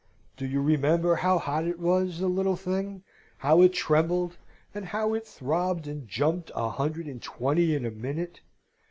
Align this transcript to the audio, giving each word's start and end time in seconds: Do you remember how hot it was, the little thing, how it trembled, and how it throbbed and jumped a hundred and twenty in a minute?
Do 0.35 0.47
you 0.47 0.63
remember 0.63 1.17
how 1.17 1.37
hot 1.37 1.63
it 1.67 1.77
was, 1.77 2.17
the 2.21 2.25
little 2.27 2.55
thing, 2.55 3.03
how 3.37 3.61
it 3.61 3.73
trembled, 3.73 4.35
and 4.73 4.85
how 4.85 5.13
it 5.13 5.27
throbbed 5.27 5.85
and 5.85 6.07
jumped 6.09 6.49
a 6.55 6.69
hundred 6.69 7.05
and 7.05 7.21
twenty 7.21 7.75
in 7.75 7.85
a 7.85 7.91
minute? 7.91 8.41